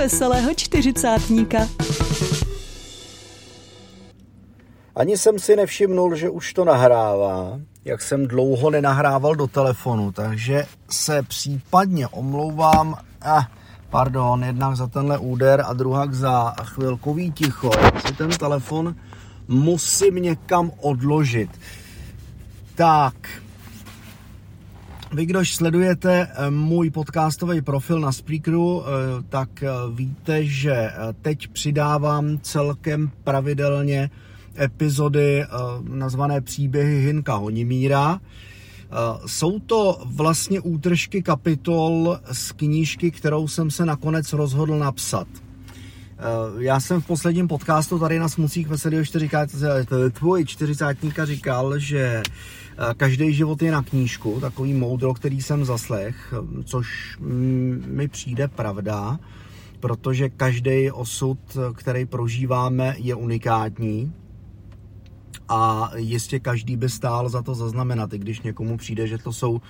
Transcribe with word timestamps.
Veselého 0.00 0.54
čtyřicátníka. 0.54 1.68
Ani 4.96 5.18
jsem 5.18 5.38
si 5.38 5.56
nevšimnul, 5.56 6.14
že 6.14 6.30
už 6.30 6.52
to 6.52 6.64
nahrává, 6.64 7.60
jak 7.84 8.02
jsem 8.02 8.26
dlouho 8.26 8.70
nenahrával 8.70 9.34
do 9.34 9.46
telefonu, 9.46 10.12
takže 10.12 10.66
se 10.90 11.22
případně 11.22 12.08
omlouvám, 12.08 12.94
ah, 13.22 13.44
pardon, 13.90 14.44
jednak 14.44 14.76
za 14.76 14.86
tenhle 14.86 15.18
úder 15.18 15.64
a 15.66 15.72
druhak 15.72 16.14
za 16.14 16.54
chvilkový 16.62 17.32
ticho. 17.32 17.70
Si 18.06 18.14
ten 18.14 18.30
telefon 18.30 18.94
musím 19.48 20.14
někam 20.14 20.72
odložit. 20.80 21.50
Tak, 22.74 23.14
vy, 25.12 25.26
kdož 25.26 25.54
sledujete 25.54 26.28
eh, 26.30 26.50
můj 26.50 26.90
podcastový 26.90 27.62
profil 27.62 28.00
na 28.00 28.12
Spreakeru, 28.12 28.82
eh, 28.82 29.22
tak 29.28 29.62
eh, 29.62 29.68
víte, 29.94 30.44
že 30.44 30.90
teď 31.22 31.48
přidávám 31.48 32.38
celkem 32.42 33.10
pravidelně 33.24 34.10
epizody 34.60 35.44
nazvané 35.88 36.40
Příběhy 36.40 37.06
Hinka 37.06 37.34
Honimíra. 37.34 38.20
Jsou 39.26 39.58
to 39.58 40.02
vlastně 40.04 40.60
útržky 40.60 41.22
kapitol 41.22 42.18
z 42.32 42.52
knížky, 42.52 43.10
kterou 43.10 43.48
jsem 43.48 43.70
se 43.70 43.86
nakonec 43.86 44.32
rozhodl 44.32 44.78
napsat. 44.78 45.28
Já 46.58 46.80
jsem 46.80 47.00
v 47.00 47.06
posledním 47.06 47.48
podcastu 47.48 47.98
tady 47.98 48.18
na 48.18 48.28
Smucích 48.28 48.68
Veselého 48.68 49.04
40, 49.04 49.88
tvůj 50.12 50.44
čtyřicátníka 50.44 51.26
říkal, 51.26 51.78
že 51.78 52.22
Každý 52.96 53.32
život 53.32 53.62
je 53.62 53.72
na 53.72 53.82
knížku, 53.82 54.40
takový 54.40 54.74
moudro, 54.74 55.14
který 55.14 55.42
jsem 55.42 55.64
zaslech, 55.64 56.34
což 56.64 57.16
mi 57.86 58.08
přijde 58.08 58.48
pravda, 58.48 59.18
protože 59.80 60.28
každý 60.28 60.90
osud, 60.90 61.38
který 61.74 62.06
prožíváme, 62.06 62.94
je 62.98 63.14
unikátní 63.14 64.12
a 65.50 65.90
jistě 65.96 66.40
každý 66.40 66.76
by 66.76 66.88
stál 66.88 67.28
za 67.28 67.42
to 67.42 67.54
zaznamenat, 67.54 68.12
i 68.12 68.18
když 68.18 68.40
někomu 68.40 68.76
přijde, 68.76 69.06
že 69.06 69.18
to 69.18 69.32
jsou 69.32 69.60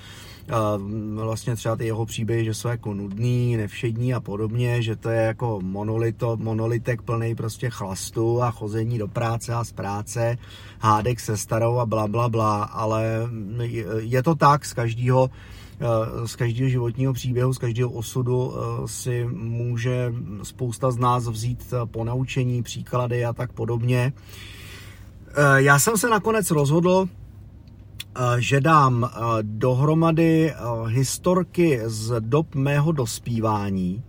vlastně 1.14 1.56
třeba 1.56 1.76
ty 1.76 1.86
jeho 1.86 2.06
příběhy, 2.06 2.44
že 2.44 2.54
jsou 2.54 2.68
jako 2.68 2.94
nudný, 2.94 3.56
nevšední 3.56 4.14
a 4.14 4.20
podobně, 4.20 4.82
že 4.82 4.96
to 4.96 5.10
je 5.10 5.20
jako 5.20 5.60
monolito, 5.62 6.36
monolitek 6.36 7.02
plný 7.02 7.34
prostě 7.34 7.70
chlastu 7.70 8.42
a 8.42 8.50
chození 8.50 8.98
do 8.98 9.08
práce 9.08 9.54
a 9.54 9.64
z 9.64 9.72
práce, 9.72 10.38
hádek 10.78 11.20
se 11.20 11.36
starou 11.36 11.78
a 11.78 11.86
bla, 11.86 12.08
bla, 12.08 12.28
bla, 12.28 12.62
ale 12.62 13.28
je 13.98 14.22
to 14.22 14.34
tak 14.34 14.64
z 14.64 14.72
každého 14.72 15.30
z 16.26 16.36
každého 16.36 16.68
životního 16.68 17.12
příběhu, 17.12 17.54
z 17.54 17.58
každého 17.58 17.90
osudu 17.90 18.52
si 18.86 19.28
může 19.32 20.12
spousta 20.42 20.90
z 20.90 20.96
nás 20.96 21.28
vzít 21.28 21.74
ponaučení, 21.84 22.62
příklady 22.62 23.24
a 23.24 23.32
tak 23.32 23.52
podobně. 23.52 24.12
Já 25.56 25.78
jsem 25.78 25.96
se 25.96 26.08
nakonec 26.08 26.50
rozhodl, 26.50 27.08
že 28.38 28.60
dám 28.60 29.10
dohromady 29.42 30.54
historky 30.86 31.80
z 31.84 32.20
dob 32.20 32.54
mého 32.54 32.92
dospívání. 32.92 34.02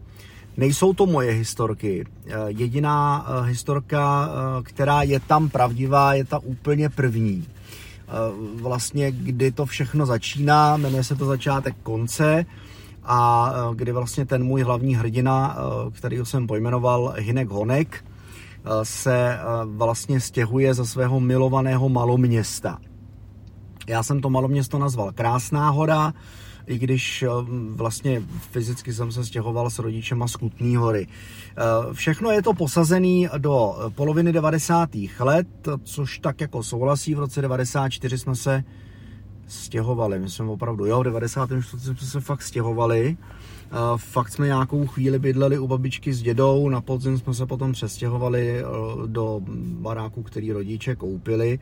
Nejsou 0.58 0.94
to 0.94 1.06
moje 1.06 1.32
historky. 1.32 2.06
Jediná 2.48 3.28
historka, 3.44 4.30
která 4.64 5.04
je 5.04 5.20
tam 5.20 5.50
pravdivá, 5.50 6.14
je 6.14 6.26
ta 6.26 6.40
úplně 6.40 6.90
první. 6.90 7.48
Vlastně, 8.62 9.12
kdy 9.12 9.52
to 9.52 9.66
všechno 9.66 10.06
začíná, 10.06 10.78
jmenuje 10.78 11.04
se 11.04 11.16
to 11.16 11.26
začátek 11.26 11.76
konce 11.84 12.46
a 13.04 13.54
kdy 13.76 13.92
vlastně 13.92 14.26
ten 14.26 14.44
můj 14.44 14.62
hlavní 14.62 14.96
hrdina, 14.96 15.58
který 15.92 16.18
jsem 16.24 16.48
pojmenoval 16.48 17.14
Hinek 17.18 17.50
Honek, 17.50 18.06
se 18.84 19.40
vlastně 19.66 20.20
stěhuje 20.20 20.74
ze 20.74 20.86
svého 20.86 21.20
milovaného 21.20 21.90
maloměsta. 21.90 22.80
Já 23.88 24.04
jsem 24.04 24.22
to 24.22 24.30
maloměsto 24.30 24.80
nazval 24.80 25.12
Krásná 25.12 25.70
hora, 25.70 26.14
i 26.68 26.78
když 26.78 27.24
eh, 27.24 27.28
vlastně 27.70 28.22
fyzicky 28.52 28.94
jsem 28.94 29.12
se 29.12 29.26
stěhoval 29.26 29.70
s 29.70 29.80
rodičema 29.80 30.28
z 30.28 30.36
Kutní 30.36 30.76
hory. 30.76 31.08
Eh, 31.08 31.94
všechno 31.94 32.32
je 32.32 32.42
to 32.42 32.54
posazený 32.54 33.30
do 33.38 33.76
poloviny 33.96 34.32
90. 34.34 34.90
let, 35.20 35.48
což 35.84 36.20
tak 36.20 36.42
jako 36.42 36.64
souhlasí. 36.64 37.16
V 37.16 37.20
roce 37.20 37.42
94 37.42 38.18
jsme 38.18 38.36
se 38.36 38.64
stěhovali, 39.52 40.20
myslím 40.20 40.50
opravdu, 40.50 40.86
jo, 40.86 41.00
v 41.00 41.04
90. 41.04 41.50
jsme 41.62 41.96
se 41.96 42.20
fakt 42.20 42.42
stěhovali. 42.42 43.18
Eh, 43.72 43.78
fakt 43.98 44.30
jsme 44.30 44.48
nějakou 44.48 44.88
chvíli 44.88 45.20
bydleli 45.20 45.60
u 45.60 45.68
babičky 45.68 46.14
s 46.14 46.22
dědou, 46.22 46.70
na 46.70 46.82
podzim 46.82 47.18
jsme 47.18 47.34
se 47.34 47.46
potom 47.46 47.72
přestěhovali 47.72 48.64
do 49.06 49.42
baráku, 49.80 50.24
který 50.24 50.52
rodiče 50.52 50.96
koupili. 50.96 51.60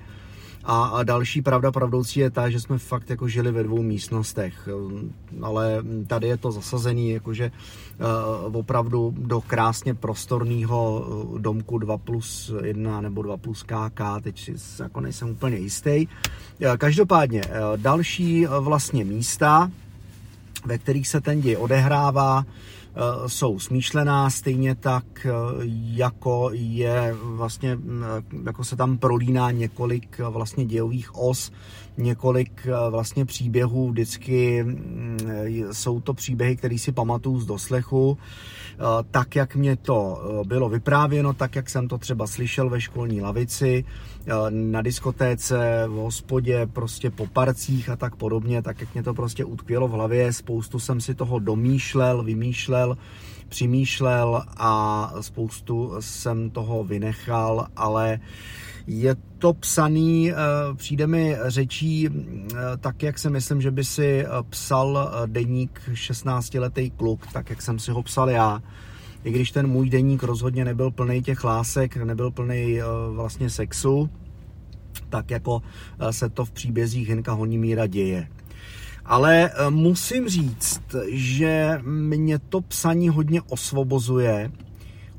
A, 0.69 0.83
a 0.83 1.03
další 1.03 1.41
pravda 1.41 1.71
pravdoucí 1.71 2.19
je 2.19 2.29
ta, 2.29 2.49
že 2.49 2.59
jsme 2.59 2.77
fakt 2.77 3.09
jako 3.09 3.27
žili 3.27 3.51
ve 3.51 3.63
dvou 3.63 3.83
místnostech, 3.83 4.69
ale 5.41 5.83
tady 6.07 6.27
je 6.27 6.37
to 6.37 6.51
zasazený 6.51 7.09
jakože 7.09 7.51
uh, 8.47 8.55
opravdu 8.55 9.13
do 9.17 9.41
krásně 9.41 9.93
prostorného 9.93 11.05
eh, 11.35 11.39
domku 11.39 11.77
2 11.77 11.97
plus 11.97 12.51
1 12.63 13.01
nebo 13.01 13.21
2 13.21 13.37
plus 13.37 13.63
KK, 13.63 14.01
teď 14.21 14.39
si 14.57 14.81
jako 14.83 15.01
nejsem 15.01 15.29
úplně 15.29 15.57
jistý. 15.57 16.07
Uh, 16.07 16.77
každopádně 16.77 17.41
další 17.75 18.45
vlastně 18.45 19.05
místa, 19.05 19.71
ve 20.65 20.77
kterých 20.77 21.07
se 21.07 21.21
ten 21.21 21.41
děj 21.41 21.57
odehrává, 21.57 22.45
Eh, 22.45 22.78
jsou 23.27 23.59
smýšlená, 23.59 24.29
stejně 24.29 24.75
tak 24.75 25.05
eh, 25.25 25.31
jako 25.93 26.49
je 26.53 27.15
vlastně, 27.21 27.77
eh, 28.01 28.37
jako 28.45 28.63
se 28.63 28.75
tam 28.75 28.97
prolíná 28.97 29.51
několik 29.51 30.19
vlastně 30.19 30.65
dějových 30.65 31.15
os, 31.15 31.51
několik 31.97 32.67
vlastně 32.89 33.25
příběhů, 33.25 33.89
vždycky 33.89 34.63
mm, 34.63 35.17
jsou 35.71 36.01
to 36.01 36.13
příběhy, 36.13 36.55
které 36.55 36.77
si 36.77 36.91
pamatuju 36.91 37.39
z 37.39 37.45
doslechu, 37.45 38.17
tak, 39.11 39.35
jak 39.35 39.55
mě 39.55 39.75
to 39.75 40.21
bylo 40.47 40.69
vyprávěno, 40.69 41.33
tak, 41.33 41.55
jak 41.55 41.69
jsem 41.69 41.87
to 41.87 41.97
třeba 41.97 42.27
slyšel 42.27 42.69
ve 42.69 42.81
školní 42.81 43.21
lavici, 43.21 43.85
na 44.49 44.81
diskotéce, 44.81 45.83
v 45.87 45.91
hospodě, 45.91 46.67
prostě 46.73 47.09
po 47.09 47.27
parcích 47.27 47.89
a 47.89 47.95
tak 47.95 48.15
podobně, 48.15 48.61
tak, 48.61 48.81
jak 48.81 48.93
mě 48.93 49.03
to 49.03 49.13
prostě 49.13 49.45
utkvělo 49.45 49.87
v 49.87 49.91
hlavě, 49.91 50.33
spoustu 50.33 50.79
jsem 50.79 51.01
si 51.01 51.15
toho 51.15 51.39
domýšlel, 51.39 52.23
vymýšlel, 52.23 52.97
přemýšlel 53.49 54.43
a 54.57 55.13
spoustu 55.21 55.93
jsem 55.99 56.49
toho 56.49 56.83
vynechal, 56.83 57.67
ale 57.75 58.19
je 58.89 59.15
to 59.37 59.53
psaný, 59.53 60.31
eh, 60.31 60.35
přijde 60.75 61.07
mi 61.07 61.37
řečí 61.47 62.09
eh, 62.09 62.55
tak, 62.79 63.03
jak 63.03 63.19
si 63.19 63.29
myslím, 63.29 63.61
že 63.61 63.71
by 63.71 63.83
si 63.83 64.25
eh, 64.25 64.27
psal 64.49 65.11
deník 65.25 65.81
16-letý 65.93 66.89
kluk, 66.89 67.27
tak 67.33 67.49
jak 67.49 67.61
jsem 67.61 67.79
si 67.79 67.91
ho 67.91 68.03
psal 68.03 68.29
já. 68.29 68.61
I 69.23 69.31
když 69.31 69.51
ten 69.51 69.67
můj 69.67 69.89
deník 69.89 70.23
rozhodně 70.23 70.65
nebyl 70.65 70.91
plný 70.91 71.21
těch 71.21 71.43
lásek, 71.43 71.97
nebyl 71.97 72.31
plný 72.31 72.79
vlastně 73.11 73.49
sexu, 73.49 74.09
tak 75.09 75.31
jako 75.31 75.61
se 76.11 76.29
to 76.29 76.45
v 76.45 76.51
příbězích 76.51 77.09
Hinka 77.09 77.31
Honimíra 77.31 77.87
děje. 77.87 78.27
Ale 79.05 79.51
musím 79.69 80.29
říct, 80.29 80.81
že 81.11 81.81
mě 81.83 82.39
to 82.39 82.61
psaní 82.61 83.09
hodně 83.09 83.41
osvobozuje, 83.41 84.51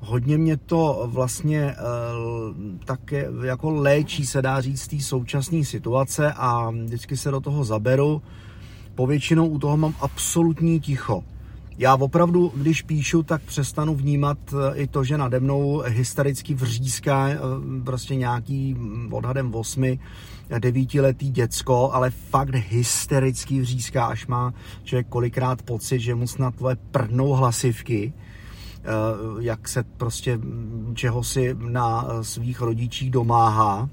hodně 0.01 0.39
mě 0.39 0.57
to 0.57 1.03
vlastně 1.07 1.75
také 2.85 3.29
jako 3.45 3.71
léčí, 3.71 4.27
se 4.27 4.43
dá 4.43 4.61
říct, 4.61 4.89
té 4.89 5.01
současné 5.01 5.65
situace 5.65 6.33
a 6.33 6.71
vždycky 6.71 7.17
se 7.17 7.31
do 7.31 7.41
toho 7.41 7.65
zaberu. 7.65 8.23
Povětšinou 8.95 9.47
u 9.47 9.59
toho 9.59 9.77
mám 9.77 9.95
absolutní 10.01 10.81
ticho. 10.81 11.25
Já 11.79 11.95
opravdu, 11.97 12.53
když 12.57 12.83
píšu, 12.83 13.23
tak 13.23 13.43
přestanu 13.43 13.95
vnímat 13.95 14.39
e, 14.53 14.77
i 14.77 14.87
to, 14.87 15.05
že 15.05 15.19
nade 15.19 15.41
mnou 15.41 15.83
hystericky 15.87 16.55
vřízká 16.55 17.29
e, 17.29 17.39
prostě 17.85 18.17
nějaký 18.17 18.77
odhadem 19.11 19.55
8, 19.55 19.99
devítiletý 20.59 21.31
děcko, 21.31 21.91
ale 21.93 22.11
fakt 22.11 22.55
hystericky 22.55 23.61
vřízká, 23.61 24.07
až 24.07 24.27
má 24.27 24.55
člověk 24.85 25.07
kolikrát 25.09 25.63
pocit, 25.63 26.01
že 26.01 26.15
mu 26.15 26.27
snad 26.27 26.55
tvoje 26.55 26.77
prdnou 26.91 27.33
hlasivky, 27.33 28.13
jak 29.41 29.69
se 29.69 29.83
prostě 29.83 30.39
čeho 30.95 31.25
si 31.25 31.57
na 31.59 32.09
svých 32.23 32.61
rodičích 32.61 33.11
domáhá. 33.11 33.89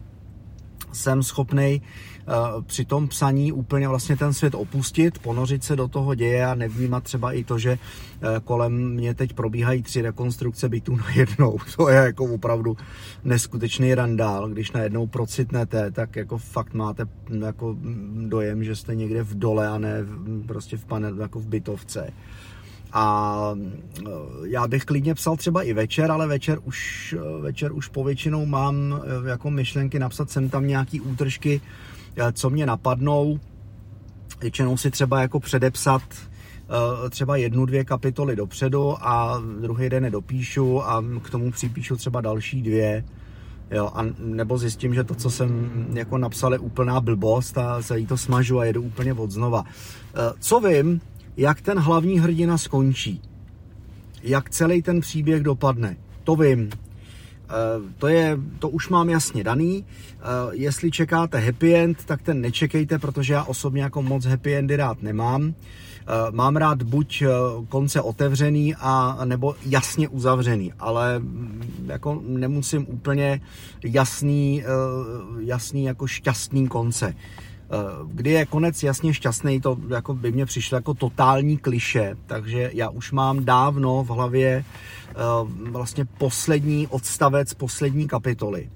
Jsem 0.94 1.24
schopnej 1.24 1.82
Eh, 2.30 2.62
při 2.62 2.86
tom 2.86 3.08
psaní 3.08 3.52
úplně 3.52 3.88
vlastně 3.88 4.18
ten 4.18 4.34
svět 4.34 4.56
opustit, 4.56 5.20
ponořit 5.20 5.64
se 5.64 5.76
do 5.76 5.88
toho 5.88 6.16
děje 6.16 6.46
a 6.46 6.56
nevnímat 6.56 7.04
třeba 7.04 7.32
i 7.32 7.44
to, 7.44 7.60
že 7.60 7.72
eh, 7.72 8.26
kolem 8.44 8.94
mě 8.94 9.14
teď 9.14 9.34
probíhají 9.34 9.84
tři 9.84 10.02
rekonstrukce 10.02 10.70
bytů 10.70 10.96
na 10.96 11.12
jednou. 11.16 11.58
To 11.78 11.90
je 11.90 11.96
jako 11.96 12.26
opravdu 12.26 12.78
neskutečný 13.24 13.96
randál, 13.96 14.50
když 14.50 14.72
najednou 14.72 15.08
procitnete, 15.08 15.92
tak 15.92 16.16
jako 16.16 16.38
fakt 16.38 16.74
máte 16.74 17.06
jako 17.46 17.76
dojem, 18.28 18.64
že 18.64 18.76
jste 18.76 18.96
někde 18.96 19.24
v 19.24 19.40
dole 19.40 19.68
a 19.68 19.78
ne 19.78 20.06
prostě 20.48 20.78
v, 20.78 20.86
pane, 20.86 21.12
jako 21.22 21.40
v 21.40 21.48
bytovce. 21.48 22.14
A 23.00 23.56
já 24.46 24.68
bych 24.68 24.86
klidně 24.86 25.16
psal 25.16 25.38
třeba 25.38 25.62
i 25.62 25.74
večer, 25.74 26.12
ale 26.12 26.28
večer 26.28 26.60
už, 26.64 27.16
večer 27.42 27.72
už 27.72 27.88
povětšinou 27.88 28.46
mám 28.46 29.02
jako 29.28 29.52
myšlenky 29.52 30.00
napsat 30.00 30.32
sem 30.32 30.50
tam 30.50 30.68
nějaký 30.68 31.02
útržky, 31.02 31.62
co 32.34 32.50
mě 32.50 32.66
napadnou. 32.66 33.40
Většinou 34.42 34.78
si 34.78 34.92
třeba 34.92 35.22
jako 35.22 35.40
předepsat 35.40 36.02
třeba 37.10 37.36
jednu, 37.36 37.66
dvě 37.66 37.86
kapitoly 37.86 38.36
dopředu 38.36 38.96
a 39.08 39.42
druhý 39.62 39.90
den 39.90 40.06
je 40.06 40.12
dopíšu 40.12 40.84
a 40.84 41.04
k 41.24 41.30
tomu 41.30 41.52
připíšu 41.52 41.96
třeba 41.96 42.22
další 42.22 42.62
dvě 42.62 43.04
Jo, 43.72 43.92
a 43.94 44.06
nebo 44.20 44.58
zjistím, 44.58 44.94
že 44.94 45.04
to, 45.04 45.16
co 45.16 45.30
jsem 45.30 45.70
jako 45.94 46.18
napsal, 46.18 46.54
je 46.54 46.60
úplná 46.60 47.02
blbost 47.02 47.58
a 47.58 47.82
se 47.82 48.00
jí 48.00 48.06
to 48.06 48.18
smažu 48.18 48.60
a 48.60 48.66
jedu 48.66 48.82
úplně 48.82 49.14
od 49.14 49.32
znova. 49.32 49.64
Eh, 50.16 50.34
co 50.40 50.60
vím, 50.60 51.02
jak 51.38 51.62
ten 51.62 51.80
hlavní 51.80 52.20
hrdina 52.20 52.58
skončí, 52.58 53.22
jak 54.24 54.50
celý 54.50 54.82
ten 54.82 55.02
příběh 55.02 55.44
dopadne, 55.44 55.98
to 56.24 56.36
vím. 56.36 56.70
Eh, 57.50 57.94
to, 57.98 58.08
je, 58.08 58.38
to 58.60 58.70
už 58.70 58.90
mám 58.90 59.10
jasně 59.10 59.44
daný. 59.44 59.86
Eh, 59.86 60.22
jestli 60.52 60.92
čekáte 60.92 61.40
happy 61.40 61.76
end, 61.76 62.06
tak 62.06 62.22
ten 62.22 62.42
nečekejte, 62.42 63.00
protože 63.00 63.34
já 63.34 63.44
osobně 63.44 63.82
jako 63.82 64.02
moc 64.02 64.26
happy 64.26 64.56
endy 64.56 64.76
rád 64.76 65.02
nemám. 65.02 65.54
Eh, 65.54 66.32
mám 66.32 66.56
rád 66.56 66.84
buď 66.84 67.24
konce 67.70 68.02
otevřený 68.02 68.76
a 68.76 69.18
nebo 69.26 69.56
jasně 69.66 70.08
uzavřený, 70.08 70.74
ale 70.80 71.20
mm, 71.20 71.86
jako 71.88 72.22
nemusím 72.28 72.86
úplně 72.90 73.42
jasný, 73.84 74.64
jasný 75.40 75.84
jako 75.84 76.08
šťastný 76.08 76.68
konce. 76.68 77.14
Kdy 78.08 78.30
je 78.30 78.46
konec 78.46 78.84
jasně 78.84 79.14
šťastný, 79.14 79.62
to 79.62 79.78
jako 79.90 80.14
by 80.14 80.32
mě 80.32 80.46
přišlo 80.46 80.76
jako 80.76 80.94
totální 80.94 81.58
kliše, 81.58 82.16
takže 82.26 82.72
já 82.74 82.90
už 82.90 83.12
mám 83.12 83.46
dávno 83.46 84.04
v 84.04 84.08
hlavě 84.08 84.66
vlastně 85.72 86.06
poslední 86.06 86.88
odstavec, 86.88 87.54
poslední 87.54 88.08
kapitoly. 88.08 88.70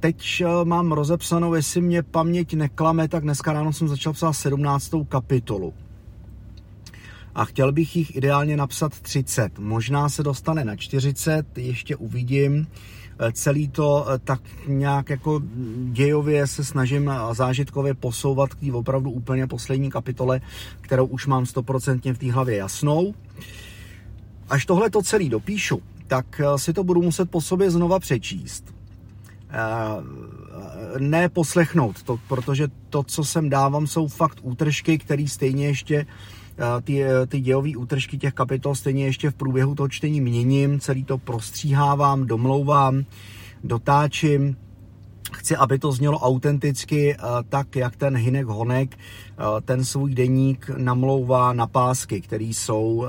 Teď 0.00 0.44
mám 0.64 0.92
rozepsanou, 0.92 1.54
jestli 1.54 1.80
mě 1.80 2.02
paměť 2.02 2.54
neklame, 2.54 3.08
tak 3.08 3.22
dneska 3.22 3.52
ráno 3.52 3.72
jsem 3.72 3.88
začal 3.88 4.12
psát 4.12 4.32
17. 4.32 4.90
kapitolu 5.08 5.74
a 7.34 7.44
chtěl 7.44 7.72
bych 7.72 7.96
jich 7.96 8.16
ideálně 8.16 8.56
napsat 8.56 9.00
30. 9.00 9.58
Možná 9.58 10.08
se 10.08 10.22
dostane 10.22 10.64
na 10.64 10.76
40, 10.76 11.58
ještě 11.58 11.96
uvidím. 11.96 12.66
E, 13.18 13.32
celý 13.32 13.68
to 13.68 14.06
e, 14.10 14.18
tak 14.18 14.40
nějak 14.66 15.10
jako 15.10 15.40
dějově 15.84 16.46
se 16.46 16.64
snažím 16.64 17.12
zážitkově 17.32 17.94
posouvat 17.94 18.54
k 18.54 18.60
té 18.60 18.72
opravdu 18.72 19.10
úplně 19.10 19.46
poslední 19.46 19.90
kapitole, 19.90 20.40
kterou 20.80 21.06
už 21.06 21.26
mám 21.26 21.46
stoprocentně 21.46 22.14
v 22.14 22.18
té 22.18 22.32
hlavě 22.32 22.56
jasnou. 22.56 23.14
Až 24.48 24.66
tohle 24.66 24.90
to 24.90 25.02
celý 25.02 25.28
dopíšu, 25.28 25.82
tak 26.06 26.40
si 26.56 26.72
to 26.72 26.84
budu 26.84 27.02
muset 27.02 27.30
po 27.30 27.40
sobě 27.40 27.70
znova 27.70 27.98
přečíst. 27.98 28.74
Ne 30.98 31.28
poslechnout 31.28 32.02
to, 32.02 32.18
protože 32.28 32.68
to, 32.88 33.02
co 33.02 33.24
sem 33.24 33.48
dávám, 33.48 33.86
jsou 33.86 34.08
fakt 34.08 34.38
útržky, 34.42 34.98
které 34.98 35.28
stejně 35.28 35.66
ještě 35.66 36.06
ty, 36.82 37.04
ty 37.28 37.40
dějové 37.40 37.76
útržky 37.76 38.18
těch 38.18 38.34
kapitol 38.34 38.74
stejně 38.74 39.04
ještě 39.04 39.30
v 39.30 39.34
průběhu 39.34 39.74
toho 39.74 39.88
čtení 39.88 40.20
měním, 40.20 40.80
celý 40.80 41.04
to 41.04 41.18
prostříhávám, 41.18 42.26
domlouvám, 42.26 43.04
dotáčím. 43.64 44.56
Chci, 45.32 45.56
aby 45.56 45.78
to 45.78 45.92
znělo 45.92 46.18
autenticky, 46.18 47.16
tak 47.48 47.76
jak 47.76 47.96
ten 47.96 48.16
Hinek 48.16 48.46
Honek 48.46 48.98
ten 49.64 49.84
svůj 49.84 50.14
deník 50.14 50.70
namlouvá 50.76 51.52
na 51.52 51.66
pásky, 51.66 52.20
které 52.20 52.44
jsou 52.44 53.06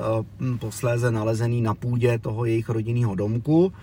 posléze 0.59 1.11
nalezený 1.11 1.61
na 1.61 1.73
půdě 1.73 2.19
toho 2.19 2.45
jejich 2.45 2.69
rodinného 2.69 3.15
domku 3.15 3.73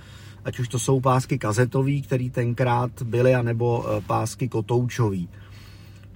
ať 0.45 0.59
už 0.59 0.69
to 0.69 0.79
jsou 0.79 1.01
pásky 1.01 1.39
kazetový, 1.39 2.03
které 2.03 2.31
tenkrát 2.31 3.03
byly, 3.03 3.35
anebo 3.35 3.85
pásky 4.07 4.49
kotoučový. 4.49 5.29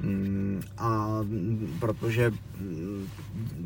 Mm, 0.03 0.61
a 0.79 1.19
protože, 1.81 2.31
mm, 2.61 3.09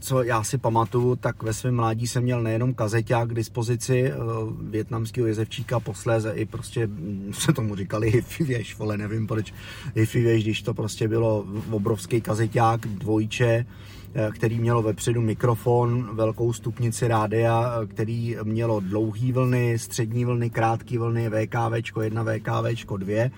co 0.00 0.22
já 0.22 0.42
si 0.42 0.58
pamatuju, 0.58 1.16
tak 1.16 1.42
ve 1.42 1.52
svém 1.52 1.74
mládí 1.74 2.06
jsem 2.06 2.22
měl 2.22 2.42
nejenom 2.42 2.74
kazeťák 2.74 3.28
k 3.28 3.34
dispozici 3.34 4.04
eh, 4.04 4.14
větnamského 4.60 5.26
jezevčíka, 5.26 5.80
posléze 5.80 6.32
i 6.32 6.44
prostě 6.46 6.86
mm, 6.86 7.32
se 7.32 7.52
tomu 7.52 7.76
říkali 7.76 8.10
hifi 8.10 8.44
věž, 8.44 8.78
vole, 8.78 8.98
nevím 8.98 9.26
proč 9.26 9.54
hifi 9.94 10.20
věž, 10.20 10.42
když 10.42 10.62
to 10.62 10.74
prostě 10.74 11.08
bylo 11.08 11.46
obrovský 11.70 12.20
kazeťák, 12.20 12.80
dvojče, 12.80 13.66
eh, 14.14 14.30
který 14.34 14.58
mělo 14.58 14.82
vepředu 14.82 15.22
mikrofon, 15.22 16.08
velkou 16.12 16.52
stupnici 16.52 17.08
rádia, 17.08 17.72
eh, 17.82 17.86
který 17.86 18.36
mělo 18.42 18.80
dlouhý 18.80 19.32
vlny, 19.32 19.78
střední 19.78 20.24
vlny, 20.24 20.50
krátké 20.50 20.98
vlny, 20.98 21.30
VKVčko 21.30 22.00
1, 22.02 22.22
VKVčko 22.22 22.96
2 22.96 23.30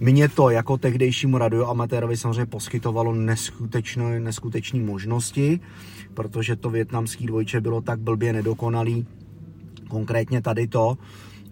mě 0.00 0.28
to 0.28 0.50
jako 0.50 0.76
tehdejšímu 0.76 1.38
radioamatérovi 1.38 2.16
samozřejmě 2.16 2.46
poskytovalo 2.46 3.14
neskutečné, 3.14 4.20
neskutečné 4.20 4.80
možnosti, 4.80 5.60
protože 6.14 6.56
to 6.56 6.70
větnamský 6.70 7.26
dvojče 7.26 7.60
bylo 7.60 7.80
tak 7.80 8.00
blbě 8.00 8.32
nedokonalý, 8.32 9.06
konkrétně 9.88 10.42
tady 10.42 10.66
to, 10.66 10.98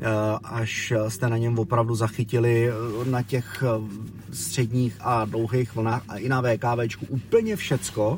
eh, 0.01 0.07
až 0.45 0.93
jste 1.09 1.29
na 1.29 1.37
něm 1.37 1.59
opravdu 1.59 1.95
zachytili 1.95 2.71
eh, 2.71 3.11
na 3.11 3.23
těch 3.23 3.65
eh, 3.67 3.69
středních 4.33 4.97
a 5.01 5.25
dlouhých 5.25 5.75
vlnách 5.75 6.03
a 6.09 6.17
i 6.17 6.29
na 6.29 6.43
VKVčku 6.43 7.07
úplně 7.09 7.57
všecko, 7.57 8.17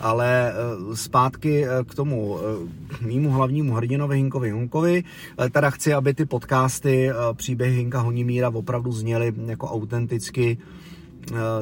ale 0.00 0.52
eh, 0.52 0.96
zpátky 0.96 1.66
eh, 1.66 1.84
k 1.84 1.94
tomu 1.94 2.38
eh, 2.38 3.06
mýmu 3.06 3.30
hlavnímu 3.30 3.74
hrdinovi 3.74 4.16
Hinkovi 4.16 4.50
Hunkovi. 4.50 5.04
Teda 5.50 5.70
chci, 5.70 5.94
aby 5.94 6.14
ty 6.14 6.26
podcasty, 6.26 7.10
příběhy 7.32 7.76
Hinka 7.76 8.00
Honimíra 8.00 8.48
opravdu 8.48 8.92
zněly 8.92 9.32
jako 9.46 9.68
autenticky, 9.68 10.58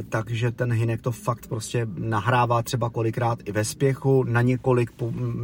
takže 0.09 0.51
ten 0.51 0.73
Hinek 0.73 1.03
to 1.03 1.13
fakt 1.13 1.47
prostě 1.47 1.87
nahrává 1.99 2.63
třeba 2.63 2.91
kolikrát 2.91 3.39
i 3.45 3.53
ve 3.53 3.65
spěchu, 3.65 4.25
na 4.25 4.43
několik, 4.43 4.91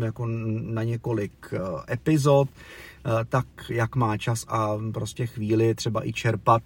jako 0.04 0.26
na 0.60 0.82
několik 0.82 1.54
epizod, 1.90 2.48
tak 3.28 3.46
jak 3.68 3.97
má 3.97 4.16
čas 4.16 4.44
a 4.49 4.78
prostě 4.92 5.26
chvíli 5.26 5.75
třeba 5.75 6.06
i 6.06 6.12
čerpat 6.12 6.62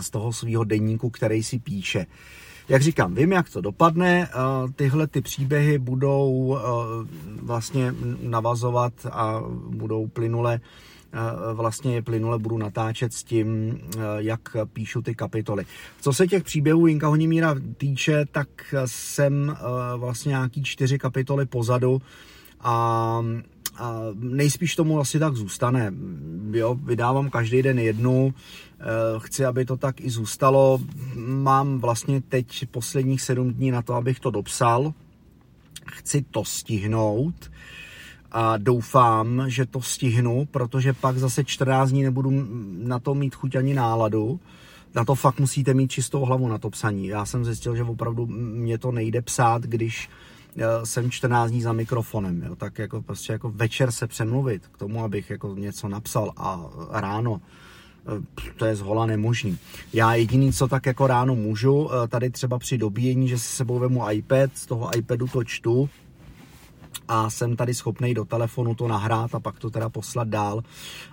z 0.00 0.10
toho 0.10 0.32
svého 0.32 0.64
denníku, 0.64 1.10
který 1.10 1.42
si 1.42 1.58
píše. 1.58 2.06
Jak 2.70 2.82
říkám, 2.82 3.14
vím, 3.14 3.32
jak 3.32 3.50
to 3.50 3.60
dopadne. 3.60 4.28
Tyhle 4.76 5.06
ty 5.06 5.20
příběhy 5.20 5.78
budou 5.78 6.58
vlastně 7.42 7.94
navazovat 8.22 8.92
a 9.12 9.42
budou 9.68 10.06
plynule 10.06 10.60
vlastně 11.52 11.94
je 11.94 12.02
plynule 12.02 12.38
budu 12.38 12.58
natáčet 12.58 13.12
s 13.12 13.24
tím, 13.24 13.78
jak 14.18 14.40
píšu 14.72 15.02
ty 15.02 15.14
kapitoly. 15.14 15.64
Co 16.00 16.12
se 16.12 16.26
těch 16.26 16.44
příběhů 16.44 16.86
Jinka 16.86 17.08
Honimíra 17.08 17.54
týče, 17.76 18.24
tak 18.32 18.48
jsem 18.86 19.56
vlastně 19.96 20.30
nějaký 20.30 20.62
čtyři 20.62 20.98
kapitoly 20.98 21.46
pozadu 21.46 22.02
a 22.60 23.24
a 23.80 24.00
nejspíš 24.14 24.76
tomu 24.76 25.00
asi 25.00 25.18
tak 25.18 25.34
zůstane. 25.34 25.92
Jo, 26.52 26.74
vydávám 26.74 27.30
každý 27.30 27.62
den 27.62 27.78
jednu, 27.78 28.34
eh, 28.34 28.84
chci, 29.18 29.44
aby 29.44 29.64
to 29.64 29.76
tak 29.76 30.00
i 30.00 30.10
zůstalo. 30.10 30.80
Mám 31.16 31.78
vlastně 31.78 32.20
teď 32.20 32.66
posledních 32.70 33.22
sedm 33.22 33.52
dní 33.52 33.70
na 33.70 33.82
to, 33.82 33.94
abych 33.94 34.20
to 34.20 34.30
dopsal. 34.30 34.92
Chci 35.86 36.22
to 36.30 36.44
stihnout 36.44 37.50
a 38.32 38.56
doufám, 38.56 39.44
že 39.46 39.66
to 39.66 39.82
stihnu, 39.82 40.48
protože 40.50 40.92
pak 40.92 41.18
zase 41.18 41.44
14 41.44 41.90
dní 41.90 42.02
nebudu 42.02 42.46
na 42.78 42.98
to 42.98 43.14
mít 43.14 43.34
chuť 43.34 43.56
ani 43.56 43.74
náladu. 43.74 44.40
Na 44.94 45.04
to 45.04 45.14
fakt 45.14 45.40
musíte 45.40 45.74
mít 45.74 45.90
čistou 45.90 46.20
hlavu 46.20 46.48
na 46.48 46.58
to 46.58 46.70
psaní. 46.70 47.06
Já 47.06 47.24
jsem 47.24 47.44
zjistil, 47.44 47.76
že 47.76 47.82
opravdu 47.82 48.26
mě 48.26 48.78
to 48.78 48.92
nejde 48.92 49.22
psát, 49.22 49.62
když 49.62 50.08
jsem 50.84 51.10
14 51.10 51.50
dní 51.50 51.62
za 51.62 51.72
mikrofonem, 51.72 52.42
jo, 52.42 52.56
tak 52.56 52.78
jako 52.78 53.02
prostě 53.02 53.32
jako 53.32 53.50
večer 53.50 53.92
se 53.92 54.06
přemluvit 54.06 54.66
k 54.66 54.78
tomu, 54.78 55.04
abych 55.04 55.30
jako 55.30 55.54
něco 55.54 55.88
napsal 55.88 56.32
a 56.36 56.70
ráno 56.90 57.40
eh, 57.40 58.52
to 58.56 58.64
je 58.64 58.76
zhola 58.76 59.06
nemožný. 59.06 59.58
Já 59.92 60.14
jediný, 60.14 60.52
co 60.52 60.68
tak 60.68 60.86
jako 60.86 61.06
ráno 61.06 61.34
můžu, 61.34 61.90
eh, 61.92 62.08
tady 62.08 62.30
třeba 62.30 62.58
při 62.58 62.78
dobíjení, 62.78 63.28
že 63.28 63.38
si 63.38 63.56
sebou 63.56 63.78
vemu 63.78 64.10
iPad, 64.10 64.50
z 64.54 64.66
toho 64.66 64.96
iPadu 64.96 65.26
to 65.26 65.44
čtu 65.44 65.88
a 67.08 67.30
jsem 67.30 67.56
tady 67.56 67.74
schopný 67.74 68.14
do 68.14 68.24
telefonu 68.24 68.74
to 68.74 68.88
nahrát 68.88 69.34
a 69.34 69.40
pak 69.40 69.58
to 69.58 69.70
teda 69.70 69.88
poslat 69.88 70.28
dál, 70.28 70.62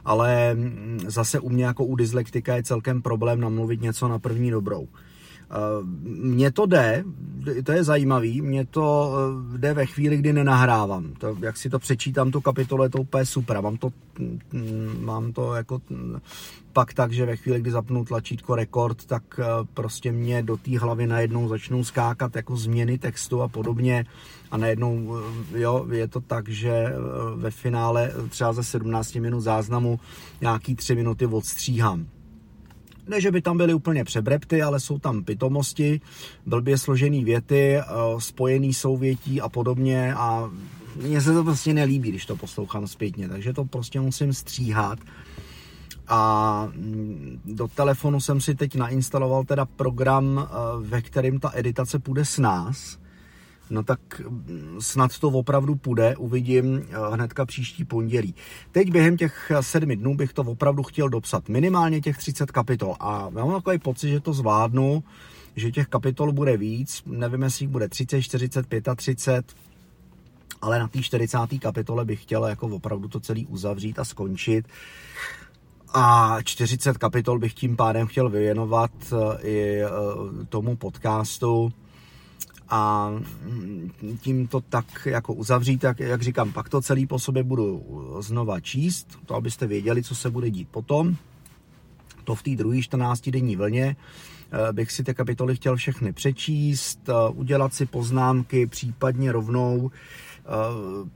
ale 0.05 0.53
mm, 0.53 0.99
zase 1.07 1.39
u 1.39 1.49
mě 1.49 1.65
jako 1.65 1.85
u 1.85 1.95
dyslektika 1.95 2.55
je 2.55 2.63
celkem 2.63 3.01
problém 3.01 3.41
namluvit 3.41 3.81
něco 3.81 4.07
na 4.07 4.19
první 4.19 4.51
dobrou 4.51 4.87
Mně 6.03 6.51
to 6.51 6.65
jde, 6.65 7.03
to 7.63 7.71
je 7.71 7.83
zajímavý, 7.83 8.41
mně 8.41 8.65
to 8.65 9.15
jde 9.57 9.73
ve 9.73 9.85
chvíli, 9.85 10.17
kdy 10.17 10.33
nenahrávám. 10.33 11.13
To, 11.17 11.37
jak 11.41 11.57
si 11.57 11.69
to 11.69 11.79
přečítám, 11.79 12.31
tu 12.31 12.41
kapitolu, 12.41 12.83
je 12.83 12.89
to 12.89 12.97
úplně 12.97 13.25
super. 13.25 13.61
Mám 13.61 13.77
to, 13.77 13.89
mm, 14.19 14.97
mám 14.99 15.33
to 15.33 15.53
jako 15.53 15.81
mm, 15.89 16.19
pak 16.73 16.93
tak, 16.93 17.11
že 17.11 17.25
ve 17.25 17.35
chvíli, 17.35 17.61
kdy 17.61 17.71
zapnu 17.71 18.05
tlačítko 18.05 18.55
rekord, 18.55 19.05
tak 19.05 19.39
prostě 19.73 20.11
mě 20.11 20.43
do 20.43 20.57
té 20.57 20.79
hlavy 20.79 21.07
najednou 21.07 21.47
začnou 21.47 21.83
skákat 21.83 22.35
jako 22.35 22.55
změny 22.55 22.97
textu 22.97 23.41
a 23.41 23.47
podobně 23.47 24.05
a 24.51 24.57
najednou 24.57 25.17
jo, 25.55 25.87
je 25.91 26.07
to 26.07 26.21
tak, 26.21 26.49
že 26.49 26.93
ve 27.35 27.51
finále 27.51 28.11
třeba 28.29 28.53
ze 28.53 28.63
17 28.63 29.15
minut 29.15 29.41
záznamu 29.41 29.99
nějaký 30.41 30.75
3 30.75 30.95
minuty 30.95 31.25
odstříhám 31.25 32.05
ne, 33.07 33.21
že 33.21 33.31
by 33.31 33.41
tam 33.41 33.57
byly 33.57 33.73
úplně 33.73 34.03
přebrepty, 34.03 34.61
ale 34.61 34.79
jsou 34.79 34.99
tam 34.99 35.23
pitomosti, 35.23 36.01
blbě 36.45 36.77
složený 36.77 37.23
věty, 37.23 37.77
eh, 37.77 37.83
spojený 38.17 38.73
souvětí 38.73 39.41
a 39.41 39.49
podobně 39.49 40.13
a 40.13 40.51
mně 40.95 41.21
se 41.21 41.33
to 41.33 41.43
prostě 41.43 41.73
nelíbí, 41.73 42.09
když 42.09 42.25
to 42.25 42.35
poslouchám 42.35 42.87
zpětně, 42.87 43.29
takže 43.29 43.53
to 43.53 43.65
prostě 43.65 43.99
musím 43.99 44.33
stříhat. 44.33 44.99
A 46.07 46.67
mm, 46.75 47.39
do 47.45 47.67
telefonu 47.67 48.21
jsem 48.21 48.41
si 48.41 48.55
teď 48.55 48.75
nainstaloval 48.75 49.43
teda 49.43 49.65
program, 49.65 50.47
eh, 50.49 50.53
ve 50.79 51.01
kterém 51.01 51.39
ta 51.39 51.51
editace 51.55 51.99
půjde 51.99 52.25
s 52.25 52.37
nás, 52.37 52.97
no 53.69 53.83
tak 53.83 53.99
mm, 54.19 54.77
snad 54.79 55.19
to 55.19 55.27
opravdu 55.27 55.75
půjde, 55.75 56.15
uvidím 56.15 56.77
eh, 56.77 56.95
hnedka 57.13 57.45
příští 57.45 57.85
pondělí. 57.85 58.35
Teď 58.71 58.91
během 58.91 59.17
těch 59.17 59.51
sedmi 59.61 59.95
dnů 59.95 60.15
bych 60.15 60.33
to 60.33 60.41
opravdu 60.41 60.83
chtěl 60.83 61.09
dopsat, 61.09 61.49
minimálně 61.49 62.01
těch 62.01 62.17
30 62.17 62.51
kapitol 62.51 62.95
a 62.99 63.29
mám 63.29 63.51
takový 63.51 63.79
pocit, 63.79 64.09
že 64.09 64.19
to 64.19 64.33
zvládnu, 64.33 65.03
že 65.55 65.71
těch 65.71 65.87
kapitol 65.87 66.31
bude 66.31 66.57
víc, 66.57 67.03
nevím, 67.05 67.43
jestli 67.43 67.63
jich 67.63 67.71
bude 67.71 67.89
30, 67.89 68.21
40, 68.21 68.65
35, 68.95 69.55
ale 70.61 70.79
na 70.79 70.87
té 70.87 71.01
40. 71.01 71.37
kapitole 71.61 72.05
bych 72.05 72.21
chtěl 72.21 72.45
jako 72.45 72.67
opravdu 72.67 73.07
to 73.07 73.19
celý 73.19 73.45
uzavřít 73.45 73.99
a 73.99 74.05
skončit. 74.05 74.67
A 75.93 76.37
40 76.43 76.97
kapitol 76.97 77.39
bych 77.39 77.53
tím 77.53 77.75
pádem 77.75 78.07
chtěl 78.07 78.29
vyvěnovat 78.29 78.91
eh, 79.11 79.47
i 79.47 79.81
eh, 79.81 79.89
tomu 80.49 80.75
podcastu, 80.75 81.73
a 82.69 83.11
tím 84.21 84.47
to 84.47 84.61
tak 84.61 84.85
jako 85.05 85.33
uzavřít, 85.33 85.83
jak, 85.83 85.99
jak 85.99 86.21
říkám, 86.21 86.51
pak 86.51 86.69
to 86.69 86.81
celý 86.81 87.07
po 87.07 87.19
sobě 87.19 87.43
budu 87.43 87.83
znova 88.19 88.59
číst, 88.59 89.19
to 89.25 89.35
abyste 89.35 89.67
věděli, 89.67 90.03
co 90.03 90.15
se 90.15 90.29
bude 90.29 90.49
dít 90.49 90.69
potom. 90.69 91.15
To 92.23 92.35
v 92.35 92.43
té 92.43 92.55
druhé 92.55 92.81
14 92.81 93.29
denní 93.29 93.55
vlně 93.55 93.95
eh, 93.95 94.73
bych 94.73 94.91
si 94.91 95.03
ty 95.03 95.13
kapitoly 95.13 95.55
chtěl 95.55 95.75
všechny 95.75 96.13
přečíst, 96.13 96.99
eh, 97.09 97.13
udělat 97.33 97.73
si 97.73 97.85
poznámky, 97.85 98.67
případně 98.67 99.31
rovnou 99.31 99.91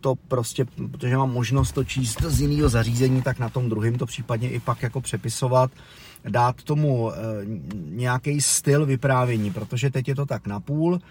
to 0.01 0.15
prostě, 0.15 0.65
protože 0.91 1.17
mám 1.17 1.31
možnost 1.31 1.72
to 1.72 1.84
číst 1.84 2.22
z 2.22 2.41
jiného 2.41 2.70
zařízení, 2.70 3.22
tak 3.22 3.39
na 3.39 3.50
tom 3.50 3.70
druhém 3.70 3.98
to 3.98 4.05
případně 4.05 4.50
i 4.50 4.60
pak 4.60 4.84
jako 4.84 5.01
přepisovat, 5.01 5.72
dát 6.29 6.63
tomu 6.63 7.12
nějaký 7.74 8.41
styl 8.41 8.86
vyprávění, 8.86 9.51
protože 9.51 9.89
teď 9.89 10.08
je 10.08 10.15
to 10.15 10.25
tak 10.25 10.48
napůl, 10.48 11.00
Eh, 11.00 11.01